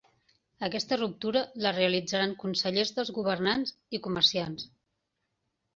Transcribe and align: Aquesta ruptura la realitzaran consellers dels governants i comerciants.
Aquesta 0.67 0.97
ruptura 1.01 1.43
la 1.65 1.75
realitzaran 1.77 2.35
consellers 2.45 2.95
dels 2.97 3.15
governants 3.21 3.79
i 3.99 4.05
comerciants. 4.09 4.71